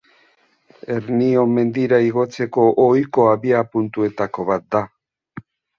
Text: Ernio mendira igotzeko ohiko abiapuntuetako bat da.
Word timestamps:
Ernio 0.95 1.43
mendira 1.57 1.97
igotzeko 2.09 2.67
ohiko 2.89 3.29
abiapuntuetako 3.35 4.51
bat 4.53 4.71
da. 4.77 4.87